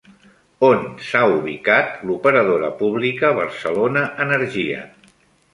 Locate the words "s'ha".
1.07-1.21